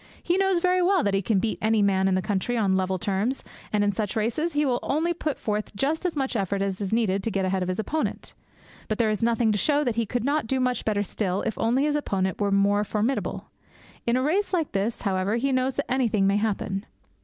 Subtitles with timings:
[0.23, 2.97] He knows very well that he can beat any man in the country on level
[2.97, 6.81] terms, and in such races he will only put forth just as much effort as
[6.81, 8.33] is needed to get ahead of his opponent.
[8.87, 11.55] But there is nothing to show that he could not do much better still if
[11.59, 13.51] only his opponent were more formidable.
[14.07, 16.87] In a race like this, however, he knows that anything may happen.